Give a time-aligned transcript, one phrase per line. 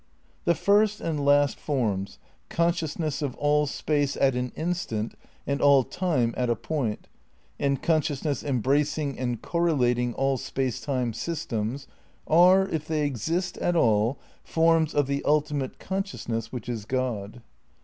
[0.45, 2.17] The first and last forms,
[2.49, 5.13] consciousness of all space at an instant
[5.45, 7.07] and all time at a point,
[7.59, 11.85] and consciousness embracing and correlating all space time systems,
[12.25, 17.43] are, if they exist at all, forms of the ultimate consciousness which is God.